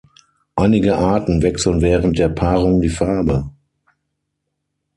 [0.55, 3.51] Einige Arten wechseln während der Paarung die Farbe.